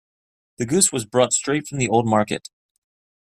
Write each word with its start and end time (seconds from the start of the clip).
The 0.57 0.65
goose 0.65 0.91
was 0.91 1.05
brought 1.05 1.31
straight 1.31 1.67
from 1.67 1.77
the 1.77 1.87
old 1.87 2.07
market. 2.07 2.49